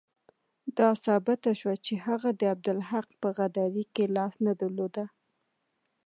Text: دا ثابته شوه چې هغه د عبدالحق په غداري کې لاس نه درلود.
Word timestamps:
دا 0.77 0.89
ثابته 1.05 1.51
شوه 1.59 1.75
چې 1.85 1.93
هغه 2.05 2.29
د 2.39 2.41
عبدالحق 2.53 3.07
په 3.21 3.29
غداري 3.37 3.85
کې 3.93 4.05
لاس 4.15 4.33
نه 4.45 4.53
درلود. 4.61 4.95